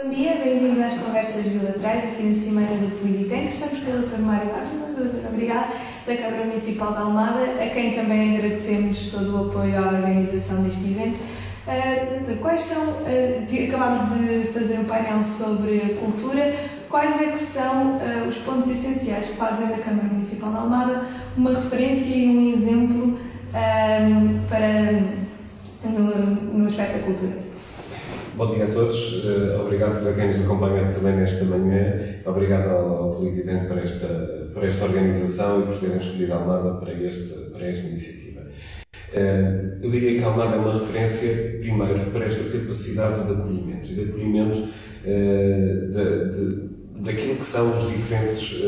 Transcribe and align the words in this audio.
Bom 0.00 0.10
dia, 0.10 0.36
bem-vindos 0.36 0.78
às 0.80 0.94
conversas 0.94 1.48
bilaterais 1.48 2.04
aqui 2.04 2.22
na 2.22 2.34
Cimeira 2.34 2.72
da 2.72 2.96
Poliditec. 2.98 3.48
Estamos 3.48 3.80
com 3.80 3.90
o 3.90 4.02
Dr. 4.02 4.20
Mário 4.20 4.48
Ávila, 4.54 4.94
Dr. 4.94 5.26
Obrigada, 5.26 5.72
da 6.06 6.16
Câmara 6.16 6.44
Municipal 6.44 6.92
de 6.92 6.98
Almada, 6.98 7.44
a 7.60 7.68
quem 7.68 7.94
também 7.94 8.36
agradecemos 8.36 9.10
todo 9.10 9.34
o 9.34 9.48
apoio 9.48 9.76
à 9.76 9.88
organização 9.88 10.62
deste 10.62 10.92
evento. 10.92 11.18
Uh, 11.66 12.14
doutor, 12.14 12.36
quais 12.40 12.60
são, 12.60 12.84
uh, 12.84 13.68
acabámos 13.68 14.20
de 14.20 14.46
fazer 14.52 14.78
um 14.78 14.84
painel 14.84 15.24
sobre 15.24 15.78
a 15.78 15.94
cultura, 15.96 16.54
quais 16.88 17.20
é 17.20 17.32
que 17.32 17.38
são 17.38 17.96
uh, 17.96 18.28
os 18.28 18.38
pontos 18.38 18.70
essenciais 18.70 19.30
que 19.30 19.36
fazem 19.36 19.66
da 19.66 19.78
Câmara 19.78 20.06
Municipal 20.12 20.52
de 20.52 20.58
Almada 20.58 21.04
uma 21.36 21.50
referência 21.50 22.14
e 22.14 22.28
um 22.28 22.54
exemplo 22.54 23.18
para, 24.48 24.92
no, 25.90 26.56
no 26.56 26.66
aspecto 26.68 26.98
da 26.98 27.04
cultura? 27.04 27.47
Bom 28.38 28.54
dia 28.54 28.66
a 28.66 28.68
todos, 28.68 29.24
uh, 29.24 29.62
obrigado 29.62 29.96
a 29.96 30.12
quem 30.14 30.28
nos 30.28 30.44
acompanha 30.44 30.88
também 30.88 31.16
nesta 31.16 31.44
manhã, 31.44 31.98
obrigado 32.24 32.70
ao, 32.70 33.16
Polititank 33.16 33.66
por 33.66 33.78
esta, 33.78 34.06
por 34.54 34.62
esta 34.62 34.84
organização 34.84 35.62
e 35.62 35.66
por 35.66 35.76
terem 35.78 35.96
escolhido 35.96 36.34
a 36.34 36.36
Almada 36.36 36.74
para, 36.74 36.92
este, 36.92 37.50
para 37.50 37.66
esta 37.66 37.88
iniciativa. 37.88 38.42
Uh, 39.12 39.82
eu 39.82 39.90
diria 39.90 40.16
que 40.16 40.24
a 40.24 40.28
Almada 40.28 40.54
é 40.54 40.58
uma 40.60 40.72
referência, 40.72 41.58
primeiro, 41.58 41.98
para 42.12 42.26
esta 42.26 42.56
capacidade 42.56 43.26
de 43.26 43.32
acolhimento 43.32 43.90
e 43.90 43.94
de 43.96 44.02
acolhimento 44.02 44.58
uh, 44.60 45.88
de, 45.88 46.30
de 46.30 46.78
daquilo 47.00 47.36
que 47.36 47.44
são 47.44 47.76
os 47.76 47.90
diferentes, 47.90 48.60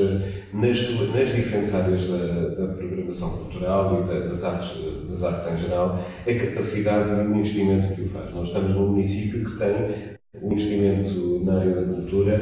nas, 0.52 1.12
nas 1.14 1.28
diferentes 1.34 1.74
áreas 1.74 2.08
da, 2.08 2.48
da 2.48 2.74
programação 2.74 3.38
cultural 3.38 4.02
e 4.02 4.08
da, 4.08 4.26
das, 4.26 4.44
artes, 4.44 4.80
das 5.10 5.24
artes 5.24 5.52
em 5.52 5.58
geral, 5.58 5.98
a 6.26 6.34
capacidade 6.34 7.10
e 7.10 7.26
o 7.26 7.36
investimento 7.36 7.94
que 7.94 8.02
o 8.02 8.08
faz. 8.08 8.32
Nós 8.32 8.48
estamos 8.48 8.74
num 8.74 8.88
município 8.88 9.50
que 9.50 9.58
tem 9.58 10.18
um 10.40 10.52
investimento 10.52 11.44
na 11.44 11.58
área 11.58 11.74
da 11.74 11.94
cultura, 11.94 12.40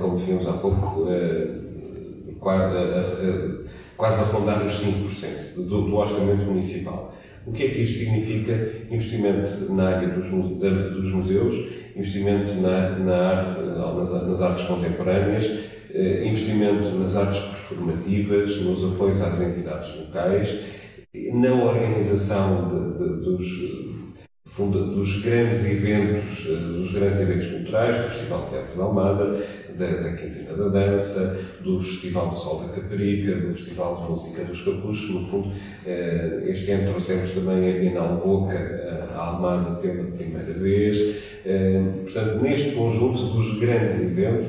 como 0.00 0.16
vimos 0.16 0.46
há 0.48 0.54
pouco, 0.54 1.06
quase 3.96 4.22
a 4.22 4.24
rondar 4.26 4.64
os 4.66 4.72
5% 4.72 5.54
do, 5.54 5.82
do 5.82 5.96
orçamento 5.96 6.44
municipal. 6.44 7.14
O 7.46 7.52
que 7.52 7.64
é 7.64 7.68
que 7.68 7.82
isto 7.82 7.98
significa? 7.98 8.52
Investimento 8.90 9.72
na 9.74 9.88
área 9.88 10.08
dos, 10.08 10.30
museus, 11.12 11.72
investimento 11.94 12.54
na, 12.54 13.16
arte, 13.16 13.60
nas, 13.60 14.42
artes 14.42 14.64
contemporâneas, 14.64 15.74
eh, 15.92 16.26
investimento 16.26 16.88
nas 16.98 17.16
artes 17.16 17.40
performativas, 17.40 18.62
nos 18.62 18.94
apoios 18.94 19.20
às 19.20 19.42
entidades 19.42 20.00
locais, 20.00 20.74
na 21.14 21.54
organização 21.54 22.68
de, 22.68 22.98
de, 22.98 23.20
dos, 23.20 23.84
dos 24.94 25.22
grandes 25.22 25.64
eventos, 25.64 26.46
eh, 26.48 26.56
dos 26.56 26.92
grandes 26.92 27.20
eventos 27.20 27.48
culturais, 27.48 27.96
do 27.96 28.02
Festival 28.02 28.42
de 28.42 28.50
Teatro 28.50 28.76
da 28.76 28.84
Almada, 28.84 29.44
da, 29.78 29.86
da 29.86 30.12
Quinzena 30.14 30.56
da 30.56 30.68
Dança, 30.68 31.60
do 31.62 31.80
Festival 31.80 32.30
do 32.30 32.36
Sol 32.36 32.64
da 32.64 32.72
Caparica, 32.72 33.36
do 33.36 33.54
Festival 33.54 34.02
de 34.02 34.10
Música 34.10 34.44
dos 34.44 34.62
Capuchos. 34.62 35.14
No 35.14 35.20
fundo, 35.20 35.52
eh, 35.86 36.42
este 36.46 36.72
ano 36.72 36.90
trouxemos 36.90 37.30
também 37.30 37.70
a 37.70 37.78
Bienal 37.78 38.16
Boca, 38.18 39.08
a 39.14 39.18
Almada, 39.18 39.76
pela 39.76 40.04
primeira 40.10 40.52
vez. 40.52 41.40
Eh, 41.46 41.80
portanto, 42.02 42.42
neste 42.42 42.72
conjunto 42.72 43.22
dos 43.26 43.60
grandes 43.60 44.00
eventos, 44.02 44.46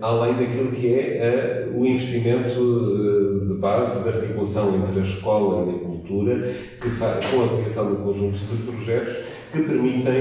além 0.00 0.34
daquilo 0.34 0.70
que 0.70 0.94
é 0.94 1.68
o 1.74 1.84
investimento 1.84 3.48
de 3.48 3.58
base, 3.58 4.02
de 4.02 4.08
articulação 4.08 4.74
entre 4.76 5.00
a 5.00 5.02
escola 5.02 5.70
e 5.70 5.76
a 5.76 5.78
cultura, 5.78 6.54
que 6.80 6.88
com 6.90 7.44
a 7.44 7.56
criação 7.56 7.94
de 7.94 8.00
um 8.00 8.04
conjunto 8.04 8.38
de 8.38 8.62
projetos 8.70 9.16
que 9.52 9.62
permitem 9.62 10.14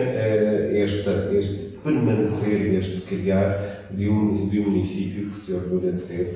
esta, 0.82 1.30
este 1.34 1.76
permanecer 1.84 2.74
e 2.74 2.76
este 2.78 3.02
criar 3.02 3.86
de 3.92 4.10
um, 4.10 4.50
de 4.50 4.60
um 4.60 4.70
município 4.70 5.30
que 5.30 5.38
se 5.38 5.54
orgulha 5.54 5.92
de 5.92 6.02
ser 6.02 6.36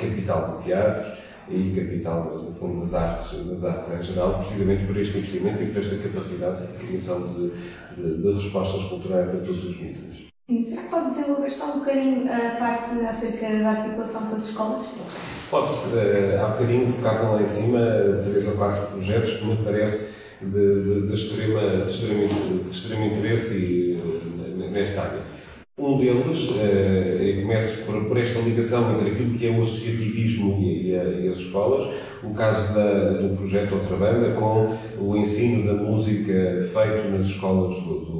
capital 0.00 0.56
do 0.56 0.64
teatro 0.64 1.04
e 1.48 1.70
capital, 1.70 2.42
no 2.42 2.52
fundo, 2.52 2.80
das 2.80 2.94
artes, 2.94 3.46
das 3.46 3.64
artes 3.64 3.92
em 3.92 4.02
geral, 4.02 4.38
precisamente 4.38 4.84
por 4.84 4.96
este 4.96 5.18
investimento 5.18 5.62
e 5.62 5.66
por 5.66 5.78
esta 5.78 5.96
capacidade 5.96 6.66
de 6.66 6.86
criação 6.86 7.34
de, 7.34 7.50
de, 7.96 8.22
de 8.22 8.32
respostas 8.32 8.84
culturais 8.84 9.32
a 9.32 9.38
todos 9.38 9.64
os 9.64 9.80
níveis. 9.80 10.26
Será 10.48 10.82
que 10.82 10.88
pode 10.90 11.10
desenvolver 11.10 11.50
só 11.50 11.74
um 11.74 11.78
bocadinho 11.80 12.32
a 12.32 12.50
parte 12.50 13.00
acerca 13.04 13.48
da 13.64 13.70
articulação 13.70 14.28
com 14.28 14.36
as 14.36 14.44
escolas? 14.44 14.86
Posso. 15.50 15.88
Uh, 15.88 16.40
há 16.40 16.46
bocadinho 16.50 16.92
focavam 16.92 17.34
lá 17.34 17.42
em 17.42 17.48
cima 17.48 17.80
três 18.22 18.46
ou 18.46 18.54
quatro 18.54 18.86
projetos 18.92 19.34
que 19.34 19.44
me 19.44 19.56
parece 19.56 20.14
de, 20.42 20.50
de, 20.50 21.08
de, 21.08 21.14
extrema, 21.14 21.84
de, 21.84 21.90
extrema, 21.90 22.28
de 22.28 22.70
extremo 22.70 23.06
interesse 23.06 23.56
e, 23.56 23.94
uh, 23.94 24.70
nesta 24.70 25.02
área. 25.02 25.18
Um 25.76 25.98
deles, 25.98 26.50
uh, 26.50 27.40
começo 27.42 27.84
por, 27.84 28.04
por, 28.04 28.16
esta 28.16 28.38
ligação 28.38 28.94
entre 28.94 29.10
aquilo 29.10 29.36
que 29.36 29.48
é 29.48 29.50
o 29.50 29.64
associativismo 29.64 30.58
e, 30.60 30.92
e, 30.92 31.24
e 31.24 31.28
as 31.28 31.38
escolas, 31.38 31.92
o 32.22 32.32
caso 32.32 32.72
da, 32.72 33.14
do 33.14 33.36
projeto 33.36 33.74
Outra 33.74 33.96
Banda, 33.96 34.30
com 34.34 34.76
o 35.00 35.16
ensino 35.16 35.66
da 35.66 35.82
música 35.82 36.32
feito 36.62 37.10
nas 37.10 37.26
escolas 37.26 37.76
do, 37.80 37.98
do, 37.98 38.15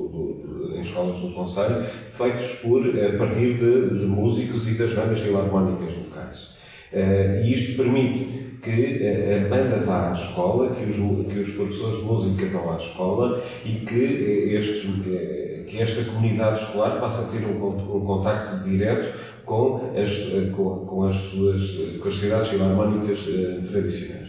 escolas 0.87 1.19
do 1.19 1.31
Conselho, 1.31 1.85
feitos 2.09 2.53
por, 2.63 2.83
a 2.87 3.19
partir 3.19 3.55
de, 3.55 3.99
de 3.99 4.07
músicos 4.07 4.69
e 4.69 4.75
das 4.75 4.93
bandas 4.93 5.21
filarmónicas 5.21 5.95
locais. 5.97 6.57
Uh, 6.93 7.45
e 7.45 7.53
isto 7.53 7.77
permite 7.77 8.47
que 8.67 8.99
eh, 9.01 9.45
a 9.47 9.49
banda 9.49 9.77
vá 9.79 10.11
à 10.11 10.13
escola, 10.13 10.75
que 10.75 10.85
os, 10.85 10.97
que 10.97 11.39
os 11.39 11.53
professores 11.53 11.99
de 11.99 12.05
música 12.05 12.47
vão 12.47 12.73
à 12.73 12.77
escola 12.77 13.41
e 13.65 13.87
que, 13.87 14.05
eh, 14.05 14.59
estes, 14.59 15.07
eh, 15.07 15.63
que 15.67 15.81
esta 15.81 16.03
comunidade 16.11 16.61
escolar 16.61 17.01
passe 17.01 17.37
a 17.37 17.41
ter 17.41 17.47
um, 17.47 17.97
um 17.97 18.05
contacto 18.05 18.69
direto 18.69 19.09
com 19.45 19.93
as, 19.97 20.33
com, 20.57 20.85
com 20.85 21.05
as 21.05 21.15
suas 21.15 21.77
com 22.03 22.09
as 22.09 22.15
sociedades 22.15 22.49
filarmónicas 22.49 23.29
tradicionais. 23.71 24.26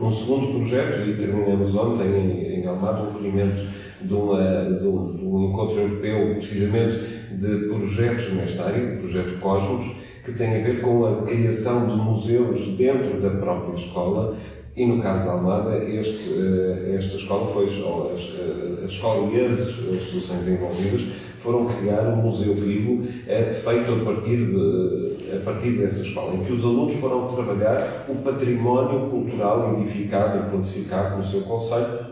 Um 0.00 0.08
segundo 0.08 0.54
projeto, 0.54 1.06
e 1.06 1.14
terminamos 1.14 1.74
ontem 1.74 2.06
em, 2.06 2.60
em 2.60 2.66
Almada, 2.66 3.02
um 3.02 3.10
acolhimento 3.10 3.62
de, 4.00 4.14
uma, 4.14 4.64
de, 4.80 4.88
um, 4.88 5.14
de 5.14 5.24
um 5.26 5.50
encontro 5.50 5.78
europeu, 5.78 6.36
precisamente 6.36 6.96
de 7.32 7.68
projetos 7.68 8.32
nesta 8.32 8.64
área, 8.64 8.94
o 8.94 8.96
projeto 8.96 9.38
Cosmos, 9.40 9.96
que 10.24 10.32
tem 10.32 10.60
a 10.60 10.64
ver 10.64 10.80
com 10.80 11.06
a 11.06 11.22
criação 11.22 11.86
de 11.86 11.96
museus 11.96 12.76
dentro 12.76 13.20
da 13.20 13.30
própria 13.30 13.74
escola. 13.74 14.36
E 14.76 14.86
no 14.86 15.02
caso 15.02 15.26
da 15.26 15.32
Almada, 15.32 15.84
este, 15.84 16.34
eh, 16.38 16.94
esta 16.96 17.16
escola 17.16 17.46
foi, 17.46 17.66
eh, 17.66 18.82
a 18.82 18.86
escola 18.86 19.30
e 19.32 19.44
as 19.44 19.58
associações 19.58 20.48
envolvidas 20.48 21.06
foram 21.38 21.66
criar 21.66 22.02
um 22.02 22.16
museu 22.16 22.54
vivo 22.54 23.06
eh, 23.26 23.52
feito 23.52 23.92
a 23.92 24.04
partir, 24.04 24.36
de, 24.36 25.36
a 25.36 25.40
partir 25.44 25.72
dessa 25.72 26.02
escola, 26.02 26.34
em 26.34 26.44
que 26.44 26.52
os 26.52 26.64
alunos 26.64 26.94
foram 26.94 27.26
trabalhar 27.26 28.06
o 28.08 28.16
património 28.16 29.10
cultural 29.10 29.72
identificado 29.74 30.38
e 30.38 30.50
classificado 30.50 31.16
no 31.16 31.24
seu 31.24 31.42
conceito 31.42 32.09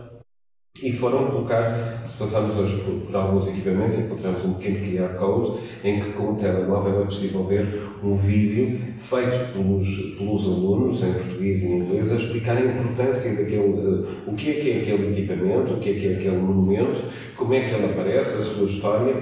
e 0.81 0.93
foram 0.93 1.27
colocar, 1.27 2.01
se 2.05 2.17
passarmos 2.17 2.57
hoje 2.57 2.81
por, 2.83 2.93
por, 3.01 3.15
alguns 3.15 3.49
equipamentos, 3.49 3.99
encontramos 3.99 4.45
um 4.45 4.53
pequeno 4.53 4.79
QR 4.79 5.15
Code 5.15 5.59
em 5.83 5.99
que 5.99 6.11
com 6.13 6.33
o 6.33 6.35
telemóvel 6.35 7.01
é 7.01 7.05
possível 7.05 7.43
ver 7.45 7.81
um 8.03 8.15
vídeo 8.15 8.79
feito 8.97 9.53
pelos, 9.53 10.15
pelos 10.17 10.47
alunos, 10.47 11.03
em 11.03 11.11
português 11.13 11.63
e 11.63 11.67
em 11.67 11.79
inglês, 11.79 12.11
a 12.11 12.15
explicar 12.15 12.57
a 12.57 12.61
importância 12.61 13.35
daquele, 13.35 13.61
uh, 13.61 14.07
o 14.27 14.33
que 14.33 14.51
é 14.51 14.53
que 14.53 14.71
é 14.71 14.81
aquele 14.81 15.11
equipamento, 15.11 15.73
o 15.73 15.79
que 15.79 15.89
é 15.89 15.93
que 15.93 16.07
é 16.07 16.15
aquele 16.15 16.37
monumento, 16.37 17.01
como 17.35 17.53
é 17.53 17.61
que 17.61 17.73
ele 17.73 17.85
aparece, 17.85 18.37
a 18.37 18.41
sua 18.41 18.67
história, 18.67 19.15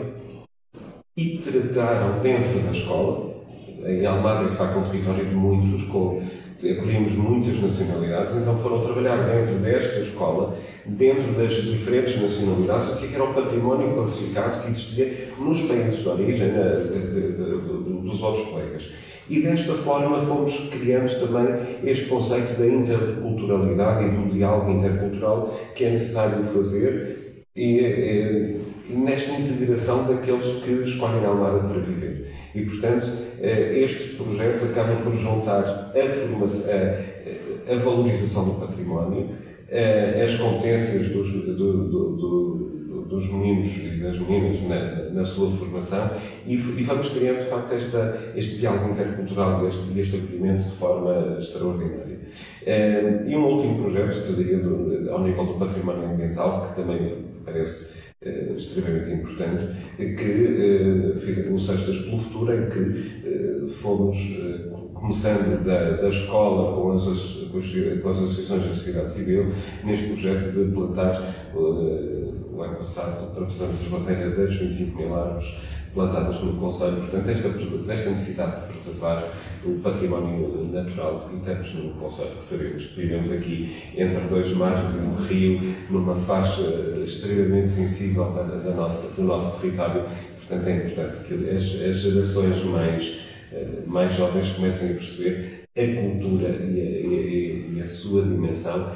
e 1.16 1.38
trataram 1.40 2.22
dentro 2.22 2.59
da 2.59 2.69
escola, 2.69 3.35
em 3.84 4.06
Almada 4.06 4.50
de 4.50 4.56
facto 4.56 4.79
um 4.79 4.84
território 4.84 5.28
de 5.28 5.35
muitos, 5.35 5.84
com 5.84 6.22
acolhemos 6.66 7.13
muitas 7.13 7.62
nacionalidades, 7.62 8.35
então 8.35 8.57
foram 8.57 8.84
trabalhar 8.84 9.18
dentro 9.18 9.56
desta 9.56 10.00
escola, 10.00 10.57
dentro 10.85 11.34
das 11.34 11.53
diferentes 11.53 12.22
nacionalidades, 12.22 12.90
o 12.90 12.97
que, 12.97 13.06
é 13.06 13.13
era 13.13 13.23
o 13.23 13.34
património 13.34 13.94
classificado 13.94 14.62
que 14.62 14.72
existia 14.72 15.29
nos 15.38 15.62
países 15.63 16.02
de 16.02 16.09
origem 16.09 16.49
de, 16.49 17.11
de, 17.14 17.32
de, 17.34 18.02
dos 18.02 18.23
outros 18.23 18.46
colegas. 18.47 18.93
E 19.29 19.41
desta 19.41 19.73
forma 19.73 20.22
fomos 20.22 20.70
criando 20.72 21.09
também 21.20 21.79
este 21.84 22.05
conceito 22.05 22.59
da 22.59 22.66
interculturalidade 22.66 24.05
e 24.05 24.09
do 24.09 24.32
diálogo 24.32 24.72
intercultural 24.72 25.53
que 25.76 25.84
é 25.84 25.91
necessário 25.91 26.41
fazer 26.43 27.46
e, 27.53 27.79
e, 27.79 28.61
e 28.64 28.66
nesta 28.89 29.39
integração 29.39 30.05
daqueles 30.07 30.63
que 30.63 30.72
escolhem 30.84 31.25
Almada 31.25 31.59
para 31.59 31.81
viver. 31.81 32.31
E, 32.55 32.63
portanto, 32.63 33.11
eh, 33.39 33.79
este 33.79 34.16
projeto 34.16 34.66
acaba 34.66 34.95
por 34.95 35.13
juntar 35.13 35.91
a, 35.95 36.09
formação, 36.09 36.73
a, 36.73 37.73
a 37.73 37.78
valorização 37.78 38.45
do 38.45 38.66
património, 38.66 39.29
eh, 39.69 40.22
as 40.23 40.35
competências 40.35 41.09
dos, 41.09 41.31
do, 41.31 41.55
do, 41.55 42.16
do, 42.16 42.78
dos 43.07 43.31
meninos 43.31 43.78
e 43.78 44.01
das 44.01 44.19
meninas 44.19 44.61
na, 44.63 45.09
na 45.09 45.23
sua 45.23 45.49
formação 45.49 46.09
e, 46.45 46.55
e, 46.55 46.84
vamos 46.84 47.09
criando, 47.09 47.39
de 47.39 47.45
facto, 47.45 47.73
esta, 47.73 48.17
este 48.35 48.57
diálogo 48.57 48.91
intercultural, 48.91 49.67
este, 49.67 49.99
este 49.99 50.17
acolhimento 50.17 50.63
de 50.63 50.72
forma 50.72 51.37
extraordinária. 51.37 52.19
Eh, 52.66 53.23
e 53.28 53.35
um 53.35 53.45
último 53.45 53.81
projeto, 53.81 54.23
que 54.23 54.29
eu 54.29 54.35
diria, 54.35 55.11
ao 55.11 55.22
nível 55.22 55.45
do 55.45 55.53
património 55.53 56.09
ambiental, 56.09 56.61
que 56.61 56.75
também 56.75 57.25
parece 57.45 58.07
eh, 58.19 58.53
extremamente 58.58 59.11
importante, 59.11 59.66
que 59.96 61.14
uh, 61.14 61.17
fiz 61.17 61.52
no 61.52 61.59
Sextas 61.59 61.99
pelo 61.99 62.19
Futuro, 62.19 62.52
em 62.52 62.67
que 62.67 62.79
uh, 62.79 63.67
fomos 63.67 64.17
uh, 64.40 64.90
começando 64.91 65.64
da, 65.64 65.91
da 65.97 66.09
escola 66.09 66.75
com 66.75 66.91
as, 66.93 67.03
com 67.52 67.58
as, 67.59 67.75
com 68.02 68.09
as 68.09 68.17
associações 68.17 68.64
da 68.64 68.73
sociedade 68.73 69.11
civil, 69.11 69.46
neste 69.84 70.08
projeto 70.08 70.52
de 70.52 70.72
plantar, 70.72 71.52
o 71.53 72.59
ano 72.59 72.78
passado, 72.78 73.28
ultrapassamos 73.28 73.93
a 73.93 73.99
barreira 73.99 74.35
das 74.35 74.55
25 74.55 74.97
mil 74.97 75.16
árvores 75.16 75.77
plantadas 75.97 76.41
no 76.44 76.53
Conselho. 76.58 76.97
Portanto, 76.97 77.29
esta, 77.29 77.47
esta 77.47 78.09
necessidade 78.11 78.61
de 78.61 78.67
preservar 78.67 79.28
o 79.66 79.79
património 79.79 80.70
natural 80.72 81.28
que 81.28 81.40
temos 81.44 81.73
no 81.73 81.94
Conselho, 81.96 82.35
que 82.38 82.44
sabemos 82.44 82.85
que 82.85 83.02
vivemos 83.02 83.32
aqui 83.32 83.76
entre 83.97 84.20
dois 84.28 84.53
mares 84.53 84.94
e 84.94 84.97
um 84.99 85.16
rio, 85.26 85.76
numa 85.90 86.16
faixa 86.16 86.61
extremamente 87.03 87.67
sensível 87.67 88.32
da, 88.32 88.44
da 88.44 88.76
nossa, 88.76 89.20
do 89.20 89.23
nosso 89.28 89.59
território. 89.59 90.03
Portanto, 90.38 90.67
é 90.67 90.78
importante 90.78 91.23
que 91.23 91.49
as, 91.49 91.64
as 91.64 91.97
gerações 91.97 92.64
mais, 92.64 93.20
eh, 93.52 93.79
mais 93.88 94.16
jovens 94.16 94.52
comecem 94.52 94.91
a 94.91 94.94
perceber 94.94 95.64
a 95.76 96.02
cultura 96.02 96.49
e 96.49 96.79
a, 96.79 97.08
e 97.08 97.73
a, 97.73 97.78
e 97.78 97.82
a 97.82 97.88
sua 97.88 98.22
dimensão, 98.22 98.96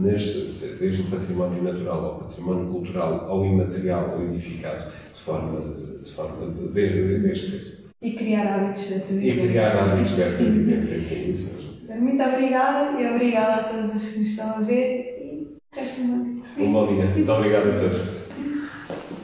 desde 0.00 1.02
o 1.02 1.04
património 1.04 1.62
natural 1.62 2.04
ao 2.04 2.18
património 2.20 2.72
cultural, 2.72 3.26
ao 3.28 3.44
imaterial, 3.44 4.14
ao 4.14 4.22
edificado, 4.22 4.84
de 5.14 5.20
forma, 5.20 5.62
de 6.04 6.12
forma 6.12 6.52
de, 6.52 6.68
de, 6.68 7.18
desde 7.18 7.46
sempre. 7.46 7.84
E 8.02 8.12
criar 8.12 8.54
hábitos 8.54 8.88
dessa 8.90 9.14
vivência. 9.14 9.40
E 9.40 9.48
criar 9.48 9.78
hábitos 9.78 10.14
dessa 10.14 10.44
vivência, 10.44 11.00
sim, 11.00 11.32
isso 11.32 11.56
mesmo. 11.88 12.02
Muito 12.02 12.22
obrigada 12.22 13.00
e 13.00 13.10
obrigada 13.10 13.62
a 13.62 13.64
todos 13.64 13.94
os 13.94 14.08
que 14.10 14.18
nos 14.18 14.28
estão 14.28 14.56
a 14.56 14.60
ver 14.60 15.18
e 15.20 15.56
resta 15.74 16.02
um 16.02 16.08
bom 16.08 16.24
dia. 16.24 16.44
Um 16.58 16.72
bom 16.72 16.94
dia. 16.94 17.04
Muito 17.06 17.32
obrigado 17.32 17.68
a 17.68 17.78
todos. 17.78 18.23